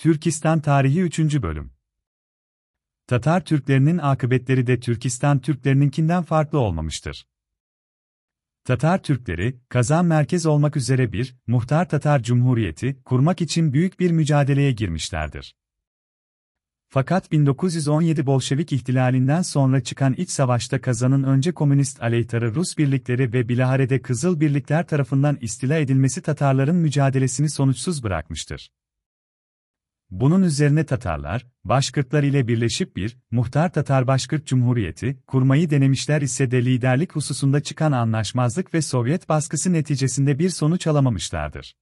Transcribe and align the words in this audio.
Türkistan 0.00 0.60
Tarihi 0.60 1.00
3. 1.00 1.42
Bölüm 1.42 1.72
Tatar 3.06 3.44
Türklerinin 3.44 3.98
akıbetleri 3.98 4.66
de 4.66 4.80
Türkistan 4.80 5.38
Türklerininkinden 5.38 6.22
farklı 6.22 6.58
olmamıştır. 6.58 7.26
Tatar 8.64 9.02
Türkleri, 9.02 9.60
Kazan 9.68 10.06
merkez 10.06 10.46
olmak 10.46 10.76
üzere 10.76 11.12
bir, 11.12 11.36
Muhtar 11.46 11.88
Tatar 11.88 12.22
Cumhuriyeti, 12.22 13.02
kurmak 13.04 13.40
için 13.40 13.72
büyük 13.72 14.00
bir 14.00 14.10
mücadeleye 14.10 14.72
girmişlerdir. 14.72 15.56
Fakat 16.88 17.32
1917 17.32 18.26
Bolşevik 18.26 18.72
ihtilalinden 18.72 19.42
sonra 19.42 19.82
çıkan 19.82 20.14
iç 20.14 20.30
savaşta 20.30 20.80
Kazan'ın 20.80 21.22
önce 21.22 21.52
komünist 21.52 22.02
aleyhtarı 22.02 22.54
Rus 22.54 22.78
birlikleri 22.78 23.32
ve 23.32 23.48
bilaharede 23.48 24.02
Kızıl 24.02 24.40
Birlikler 24.40 24.86
tarafından 24.86 25.38
istila 25.40 25.78
edilmesi 25.78 26.22
Tatarların 26.22 26.76
mücadelesini 26.76 27.50
sonuçsuz 27.50 28.02
bırakmıştır. 28.02 28.70
Bunun 30.10 30.42
üzerine 30.42 30.84
Tatarlar, 30.84 31.46
Başkırtlar 31.64 32.22
ile 32.22 32.48
birleşip 32.48 32.96
bir, 32.96 33.18
Muhtar 33.30 33.72
Tatar 33.72 34.06
Başkırt 34.06 34.46
Cumhuriyeti, 34.46 35.18
kurmayı 35.26 35.70
denemişler 35.70 36.22
ise 36.22 36.50
de 36.50 36.64
liderlik 36.64 37.16
hususunda 37.16 37.60
çıkan 37.60 37.92
anlaşmazlık 37.92 38.74
ve 38.74 38.82
Sovyet 38.82 39.28
baskısı 39.28 39.72
neticesinde 39.72 40.38
bir 40.38 40.50
sonuç 40.50 40.86
alamamışlardır. 40.86 41.76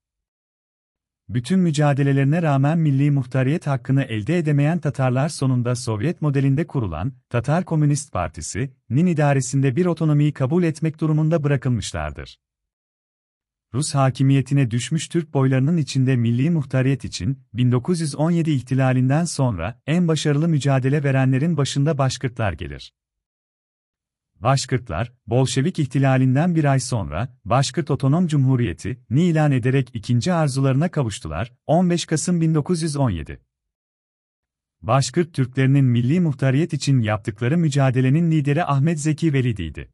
Bütün 1.29 1.59
mücadelelerine 1.59 2.43
rağmen 2.43 2.79
milli 2.79 3.11
muhtariyet 3.11 3.67
hakkını 3.67 4.03
elde 4.03 4.39
edemeyen 4.39 4.79
Tatarlar 4.79 5.29
sonunda 5.29 5.77
Sovyet 5.77 6.23
modelinde 6.23 6.67
kurulan 6.67 7.13
Tatar 7.31 7.65
Komünist 7.65 8.13
Partisi,'nin 8.13 9.07
idaresinde 9.07 9.77
bir 9.77 9.87
otonomiyi 9.87 10.33
kabul 10.33 10.63
etmek 10.63 11.01
durumunda 11.01 11.45
bırakılmışlardır. 11.45 12.39
Rus 13.75 13.95
hakimiyetine 13.95 14.71
düşmüş 14.71 15.09
Türk 15.09 15.35
boylarının 15.35 15.77
içinde 15.77 16.17
milli 16.17 16.51
muhtariyet 16.51 17.05
için 17.05 17.39
1917 17.55 18.51
ihtilalinden 18.51 19.25
sonra 19.25 19.81
en 19.87 20.09
başarılı 20.09 20.49
mücadele 20.49 21.05
verenlerin 21.05 21.57
başında 21.57 21.99
Başkırtlar 21.99 22.53
gelir. 22.53 22.93
Başkırtlar, 24.37 25.13
Bolşevik 25.27 25.79
ihtilalinden 25.79 26.55
bir 26.55 26.65
ay 26.65 26.81
sonra, 26.81 27.39
Başkırt 27.45 27.91
Otonom 27.91 28.27
Cumhuriyeti, 28.27 29.01
ni 29.11 29.25
ilan 29.25 29.53
ederek 29.53 29.91
ikinci 29.95 30.33
arzularına 30.33 30.91
kavuştular, 30.91 31.53
15 31.67 32.07
Kasım 32.07 32.41
1917. 32.41 33.41
Başkırt 34.83 35.35
Türklerinin 35.35 35.85
milli 35.85 36.21
muhtariyet 36.21 36.73
için 36.73 37.01
yaptıkları 37.01 37.59
mücadelenin 37.59 38.31
lideri 38.31 38.65
Ahmet 38.65 39.01
Zeki 39.01 39.33
Velidi'ydi. 39.33 39.91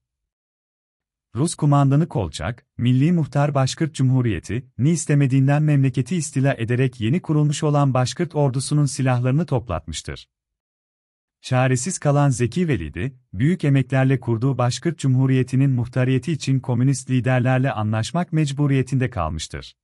Rus 1.35 1.55
kumandanı 1.55 2.09
Kolçak, 2.09 2.67
Milli 2.79 3.13
Muhtar 3.13 3.55
Başkırt 3.55 3.95
Cumhuriyeti, 3.95 4.67
ni 4.79 4.91
istemediğinden 4.91 5.63
memleketi 5.63 6.17
istila 6.17 6.55
ederek 6.55 7.01
yeni 7.01 7.23
kurulmuş 7.23 7.63
olan 7.63 7.95
Başkırt 7.95 8.35
ordusunun 8.35 8.87
silahlarını 8.87 9.47
toplatmıştır. 9.47 10.29
Çaresiz 11.41 11.99
kalan 11.99 12.29
Zeki 12.29 12.69
Velidi, 12.69 13.19
büyük 13.33 13.65
emeklerle 13.65 14.21
kurduğu 14.21 14.59
Başkırt 14.59 14.99
Cumhuriyeti'nin 14.99 15.71
muhtariyeti 15.71 16.33
için 16.33 16.61
komünist 16.61 17.11
liderlerle 17.11 17.73
anlaşmak 17.73 18.33
mecburiyetinde 18.33 19.11
kalmıştır. 19.11 19.77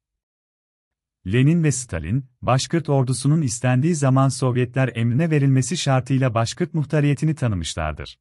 Lenin 1.26 1.64
ve 1.64 1.72
Stalin, 1.72 2.26
Başkırt 2.42 2.88
ordusunun 2.88 3.42
istendiği 3.42 3.94
zaman 3.94 4.28
Sovyetler 4.28 4.90
emrine 4.94 5.30
verilmesi 5.30 5.76
şartıyla 5.76 6.34
Başkırt 6.34 6.74
muhtariyetini 6.74 7.34
tanımışlardır. 7.34 8.18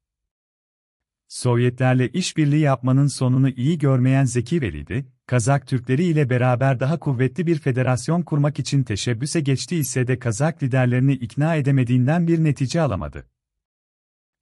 Sovyetlerle 1.30 2.08
işbirliği 2.08 2.60
yapmanın 2.60 3.06
sonunu 3.06 3.48
iyi 3.48 3.78
görmeyen 3.78 4.24
Zeki 4.24 4.60
Velidi, 4.60 5.06
Kazak 5.26 5.66
Türkleri 5.66 6.04
ile 6.04 6.30
beraber 6.30 6.80
daha 6.80 6.98
kuvvetli 6.98 7.46
bir 7.46 7.58
federasyon 7.58 8.22
kurmak 8.22 8.58
için 8.58 8.82
teşebbüse 8.82 9.40
geçti 9.40 9.76
ise 9.76 10.06
de 10.06 10.18
Kazak 10.18 10.62
liderlerini 10.62 11.12
ikna 11.12 11.54
edemediğinden 11.54 12.28
bir 12.28 12.44
netice 12.44 12.80
alamadı. 12.80 13.26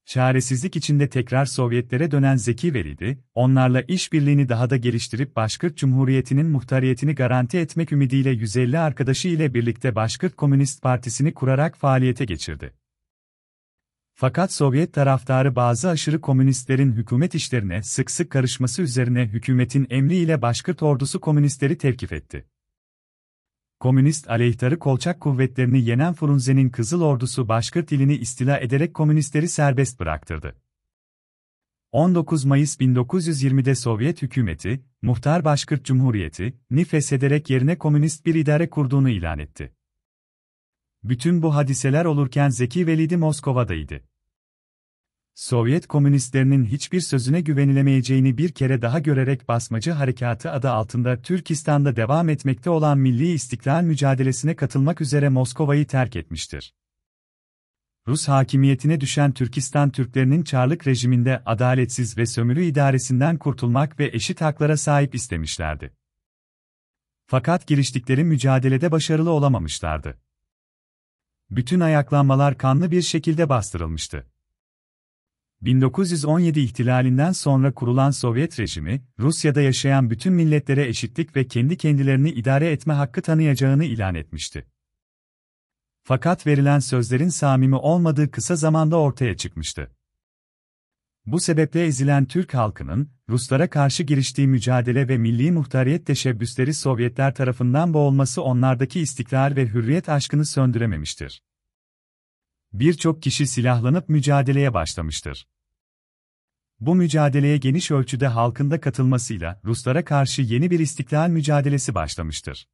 Çaresizlik 0.07 0.77
içinde 0.77 1.09
tekrar 1.09 1.45
Sovyetlere 1.47 2.11
dönen 2.11 2.37
Zeki 2.37 2.75
Velidi, 2.75 3.19
onlarla 3.35 3.81
işbirliğini 3.81 4.49
daha 4.49 4.71
da 4.71 4.77
geliştirip 4.77 5.37
Başkırt 5.37 5.77
Cumhuriyeti'nin 5.77 6.47
muhtariyetini 6.47 7.15
garanti 7.15 7.59
etmek 7.59 7.93
ümidiyle 7.93 8.31
150 8.31 8.79
arkadaşı 8.79 9.29
ile 9.29 9.55
birlikte 9.55 9.95
Başkırt 9.95 10.37
Komünist 10.37 10.83
Partisi'ni 10.83 11.35
kurarak 11.35 11.77
faaliyete 11.77 12.25
geçirdi. 12.25 12.78
Fakat 14.21 14.53
Sovyet 14.53 14.93
taraftarı 14.93 15.57
bazı 15.57 15.89
aşırı 15.89 16.21
komünistlerin 16.21 16.93
hükümet 16.93 17.35
işlerine 17.35 17.83
sık 17.83 18.11
sık 18.11 18.31
karışması 18.31 18.83
üzerine 18.83 19.27
hükümetin 19.27 19.87
emriyle 19.91 20.43
Başkırt 20.43 20.83
ordusu 20.83 21.21
komünistleri 21.21 21.79
tevkif 21.79 22.13
etti. 22.13 22.47
Komünist 23.81 24.31
aleyhtarı 24.31 24.79
kolçak 24.79 25.21
kuvvetlerini 25.21 25.85
yenen 25.85 26.15
Frunze'nin 26.15 26.71
Kızıl 26.71 27.03
Ordusu 27.03 27.49
Başkırt 27.49 27.93
ilini 27.93 28.17
istila 28.17 28.59
ederek 28.59 28.95
komünistleri 28.95 29.49
serbest 29.49 30.01
bıraktırdı. 30.01 30.57
19 31.93 32.45
Mayıs 32.45 32.81
1920'de 32.81 33.75
Sovyet 33.75 34.23
hükümeti, 34.23 34.85
Muhtar 35.03 35.45
Başkırt 35.45 35.85
Cumhuriyeti, 35.85 36.59
ni 36.71 36.85
feshederek 36.85 37.51
yerine 37.51 37.79
komünist 37.79 38.27
bir 38.27 38.35
idare 38.35 38.71
kurduğunu 38.71 39.09
ilan 39.09 39.39
etti. 39.39 39.78
Bütün 41.05 41.43
bu 41.43 41.55
hadiseler 41.55 42.05
olurken 42.05 42.49
Zeki 42.49 42.87
Velidi 42.87 43.17
Moskova'daydı. 43.17 44.01
Sovyet 45.35 45.87
komünistlerinin 45.87 46.65
hiçbir 46.65 47.01
sözüne 47.01 47.41
güvenilemeyeceğini 47.41 48.39
bir 48.39 48.53
kere 48.53 48.83
daha 48.83 48.99
görerek 48.99 49.49
basmacı 49.49 49.91
harekatı 49.91 50.51
adı 50.51 50.71
altında 50.71 51.23
Türkistan'da 51.23 51.97
devam 51.97 52.29
etmekte 52.29 52.71
olan 52.71 52.99
milli 52.99 53.33
istiklal 53.33 53.83
mücadelesine 53.83 54.57
katılmak 54.57 55.01
üzere 55.01 55.29
Moskova'yı 55.29 55.87
terk 55.87 56.17
etmiştir. 56.17 56.75
Rus 58.09 58.29
hakimiyetine 58.29 59.01
düşen 59.01 59.33
Türkistan 59.33 59.91
Türklerinin 59.91 60.43
Çarlık 60.43 60.87
rejiminde 60.87 61.43
adaletsiz 61.47 62.19
ve 62.19 62.27
sömürü 62.27 62.65
idaresinden 62.65 63.37
kurtulmak 63.37 64.01
ve 64.01 64.11
eşit 64.13 64.41
haklara 64.41 64.77
sahip 64.77 65.15
istemişlerdi. 65.15 65.93
Fakat 67.27 67.67
giriştikleri 67.67 68.25
mücadelede 68.25 68.93
başarılı 68.93 69.31
olamamışlardı. 69.31 70.19
Bütün 71.51 71.81
ayaklanmalar 71.81 72.59
kanlı 72.59 72.91
bir 72.91 73.03
şekilde 73.03 73.49
bastırılmıştı. 73.49 74.27
1917 75.63 76.61
ihtilalinden 76.61 77.33
sonra 77.33 77.75
kurulan 77.75 78.11
Sovyet 78.11 78.61
rejimi, 78.61 79.03
Rusya'da 79.19 79.61
yaşayan 79.61 80.11
bütün 80.11 80.33
milletlere 80.33 80.89
eşitlik 80.89 81.37
ve 81.37 81.47
kendi 81.47 81.77
kendilerini 81.77 82.31
idare 82.31 82.71
etme 82.71 82.95
hakkı 82.95 83.23
tanıyacağını 83.23 83.85
ilan 83.85 84.15
etmişti. 84.15 84.67
Fakat 86.03 86.47
verilen 86.47 86.79
sözlerin 86.79 87.29
samimi 87.29 87.77
olmadığı 87.77 88.31
kısa 88.31 88.57
zamanda 88.57 88.97
ortaya 88.97 89.37
çıkmıştı. 89.37 89.91
Bu 91.33 91.41
sebeple 91.41 91.85
ezilen 91.85 92.25
Türk 92.25 92.55
halkının, 92.55 93.11
Ruslara 93.29 93.71
karşı 93.71 94.03
giriştiği 94.03 94.49
mücadele 94.49 95.09
ve 95.09 95.19
milli 95.19 95.53
muhtariyet 95.53 96.07
teşebbüsleri 96.07 96.75
Sovyetler 96.75 97.35
tarafından 97.35 97.95
boğulması 97.95 98.43
onlardaki 98.43 99.01
istiklal 99.01 99.57
ve 99.57 99.67
hürriyet 99.67 100.09
aşkını 100.09 100.47
söndürememiştir 100.47 101.43
birçok 102.73 103.23
kişi 103.23 103.47
silahlanıp 103.47 104.09
mücadeleye 104.09 104.75
başlamıştır. 104.75 105.49
Bu 106.81 106.95
mücadeleye 106.95 107.57
geniş 107.57 107.91
ölçüde 107.91 108.27
halkın 108.27 108.71
da 108.71 108.81
katılmasıyla 108.81 109.61
Ruslara 109.65 110.05
karşı 110.05 110.43
yeni 110.43 110.71
bir 110.71 110.81
istiklal 110.81 111.29
mücadelesi 111.29 111.95
başlamıştır. 111.95 112.69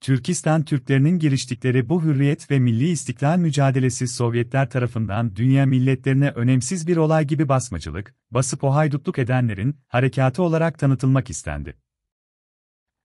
Türkistan 0.00 0.62
Türklerinin 0.62 1.18
giriştikleri 1.18 1.88
bu 1.88 2.02
hürriyet 2.02 2.50
ve 2.50 2.58
milli 2.58 2.88
istiklal 2.88 3.38
mücadelesi 3.38 4.08
Sovyetler 4.08 4.70
tarafından 4.70 5.36
dünya 5.36 5.66
milletlerine 5.66 6.30
önemsiz 6.30 6.86
bir 6.86 6.96
olay 6.96 7.26
gibi 7.26 7.48
basmacılık, 7.48 8.14
basıp 8.30 8.64
o 8.64 8.74
haydutluk 8.74 9.18
edenlerin 9.18 9.76
harekatı 9.88 10.42
olarak 10.42 10.78
tanıtılmak 10.78 11.30
istendi. 11.30 11.76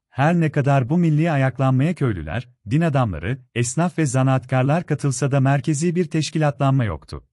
Her 0.09 0.40
ne 0.40 0.51
kadar 0.51 0.90
bu 0.90 0.97
milli 0.97 1.31
ayaklanmaya 1.31 1.96
köylüler, 1.96 2.50
din 2.69 2.81
adamları, 2.81 3.38
esnaf 3.56 3.97
ve 3.97 4.06
zanaatkarlar 4.06 4.86
katılsa 4.86 5.31
da 5.31 5.39
merkezi 5.39 5.95
bir 5.95 6.06
teşkilatlanma 6.06 6.83
yoktu. 6.83 7.24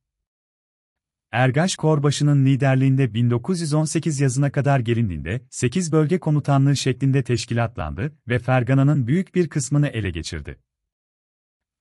Ergaş 1.33 1.77
Korbaşı'nın 1.77 2.47
liderliğinde 2.47 3.15
1918 3.15 4.21
yazına 4.21 4.53
kadar 4.53 4.81
gelindiğinde 4.81 5.41
8 5.51 5.93
bölge 5.93 6.19
komutanlığı 6.19 6.77
şeklinde 6.77 7.23
teşkilatlandı 7.23 8.13
ve 8.29 8.39
Fergana'nın 8.39 9.07
büyük 9.07 9.35
bir 9.35 9.49
kısmını 9.49 9.89
ele 9.89 10.11
geçirdi. 10.11 10.59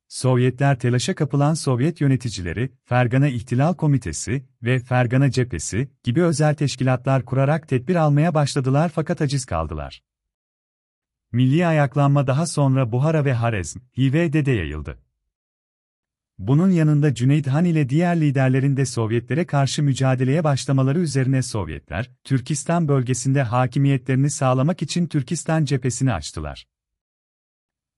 Sovyetler 0.07 0.79
telaşa 0.79 1.15
kapılan 1.15 1.53
Sovyet 1.53 2.01
yöneticileri, 2.01 2.71
Fergana 2.85 3.27
İhtilal 3.27 3.73
Komitesi 3.73 4.45
ve 4.63 4.79
Fergana 4.79 5.31
Cephesi 5.31 5.89
gibi 6.03 6.23
özel 6.23 6.55
teşkilatlar 6.55 7.25
kurarak 7.25 7.67
tedbir 7.67 7.95
almaya 7.95 8.33
başladılar 8.33 8.91
fakat 8.95 9.21
aciz 9.21 9.45
kaldılar. 9.45 10.03
Milli 11.31 11.67
ayaklanma 11.67 12.27
daha 12.27 12.45
sonra 12.45 12.91
Buhara 12.91 13.25
ve 13.25 13.33
Harezm, 13.33 13.79
Hive'de 13.97 14.45
de 14.45 14.51
yayıldı. 14.51 15.06
Bunun 16.39 16.69
yanında 16.69 17.13
Cüneyt 17.13 17.47
Han 17.47 17.65
ile 17.65 17.89
diğer 17.89 18.21
liderlerin 18.21 18.77
de 18.77 18.85
Sovyetlere 18.85 19.45
karşı 19.45 19.83
mücadeleye 19.83 20.43
başlamaları 20.43 20.99
üzerine 20.99 21.41
Sovyetler, 21.41 22.11
Türkistan 22.23 22.87
bölgesinde 22.87 23.43
hakimiyetlerini 23.43 24.29
sağlamak 24.29 24.81
için 24.81 25.07
Türkistan 25.07 25.65
cephesini 25.65 26.13
açtılar. 26.13 26.67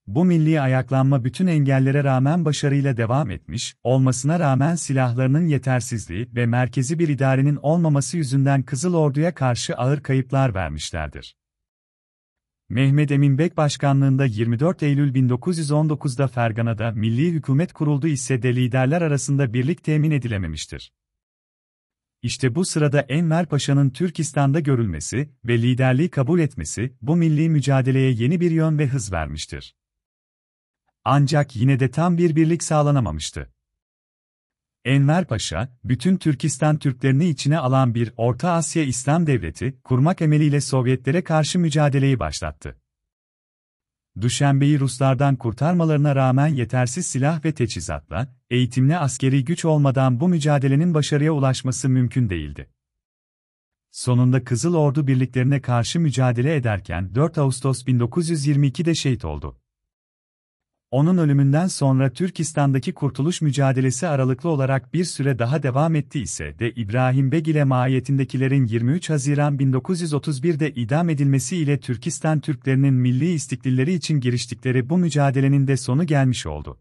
bu 0.06 0.24
milli 0.24 0.60
ayaklanma 0.60 1.24
bütün 1.24 1.46
engellere 1.46 2.04
rağmen 2.04 2.44
başarıyla 2.44 2.96
devam 2.96 3.30
etmiş, 3.30 3.74
olmasına 3.82 4.40
rağmen 4.40 4.74
silahlarının 4.74 5.46
yetersizliği 5.46 6.28
ve 6.34 6.46
merkezi 6.46 6.98
bir 6.98 7.08
idarenin 7.08 7.58
olmaması 7.62 8.16
yüzünden 8.16 8.62
Kızıl 8.62 8.94
Ordu'ya 8.94 9.34
karşı 9.34 9.76
ağır 9.76 10.00
kayıplar 10.02 10.54
vermişlerdir. 10.54 11.39
Mehmet 12.70 13.10
Emin 13.10 13.38
Bek 13.38 13.56
başkanlığında 13.56 14.24
24 14.24 14.82
Eylül 14.82 15.14
1919'da 15.14 16.28
Fergana'da 16.28 16.90
milli 16.90 17.30
hükümet 17.30 17.72
kuruldu 17.72 18.06
ise 18.06 18.42
de 18.42 18.56
liderler 18.56 19.02
arasında 19.02 19.52
birlik 19.52 19.84
temin 19.84 20.10
edilememiştir. 20.10 20.92
İşte 22.22 22.54
bu 22.54 22.64
sırada 22.64 23.00
Enver 23.00 23.46
Paşa'nın 23.46 23.90
Türkistan'da 23.90 24.60
görülmesi 24.60 25.30
ve 25.44 25.62
liderliği 25.62 26.10
kabul 26.10 26.40
etmesi 26.40 26.96
bu 27.02 27.16
milli 27.16 27.48
mücadeleye 27.48 28.12
yeni 28.12 28.40
bir 28.40 28.50
yön 28.50 28.78
ve 28.78 28.86
hız 28.86 29.12
vermiştir. 29.12 29.74
Ancak 31.04 31.56
yine 31.56 31.80
de 31.80 31.90
tam 31.90 32.18
bir 32.18 32.36
birlik 32.36 32.62
sağlanamamıştı. 32.62 33.52
Enver 34.84 35.24
Paşa, 35.24 35.68
bütün 35.84 36.16
Türkistan 36.16 36.78
Türklerini 36.78 37.28
içine 37.28 37.58
alan 37.58 37.94
bir 37.94 38.12
Orta 38.16 38.52
Asya 38.52 38.82
İslam 38.82 39.26
Devleti 39.26 39.80
kurmak 39.84 40.22
emeliyle 40.22 40.60
Sovyetlere 40.60 41.24
karşı 41.24 41.58
mücadeleyi 41.58 42.18
başlattı. 42.18 42.80
Düşenbe'yi 44.20 44.80
Ruslardan 44.80 45.36
kurtarmalarına 45.36 46.16
rağmen 46.16 46.46
yetersiz 46.46 47.06
silah 47.06 47.44
ve 47.44 47.52
teçhizatla, 47.52 48.36
eğitimli 48.50 48.96
askeri 48.96 49.44
güç 49.44 49.64
olmadan 49.64 50.20
bu 50.20 50.28
mücadelenin 50.28 50.94
başarıya 50.94 51.32
ulaşması 51.32 51.88
mümkün 51.88 52.30
değildi. 52.30 52.70
Sonunda 53.90 54.44
Kızıl 54.44 54.74
Ordu 54.74 55.06
birliklerine 55.06 55.60
karşı 55.60 56.00
mücadele 56.00 56.56
ederken 56.56 57.14
4 57.14 57.38
Ağustos 57.38 57.84
1922'de 57.84 58.94
şehit 58.94 59.24
oldu. 59.24 59.59
Onun 60.90 61.18
ölümünden 61.18 61.66
sonra 61.66 62.10
Türkistan'daki 62.10 62.92
kurtuluş 62.92 63.40
mücadelesi 63.40 64.08
aralıklı 64.08 64.48
olarak 64.48 64.94
bir 64.94 65.04
süre 65.04 65.38
daha 65.38 65.62
devam 65.62 65.94
etti 65.94 66.20
ise 66.20 66.58
de 66.58 66.70
İbrahim 66.70 67.32
Beg 67.32 67.48
ile 67.48 67.64
mahiyetindekilerin 67.64 68.66
23 68.66 69.10
Haziran 69.10 69.56
1931'de 69.56 70.70
idam 70.70 71.08
edilmesi 71.08 71.56
ile 71.56 71.80
Türkistan 71.80 72.40
Türklerinin 72.40 72.94
milli 72.94 73.32
istiklalleri 73.32 73.92
için 73.92 74.20
giriştikleri 74.20 74.88
bu 74.88 74.98
mücadelenin 74.98 75.66
de 75.66 75.76
sonu 75.76 76.06
gelmiş 76.06 76.46
oldu. 76.46 76.78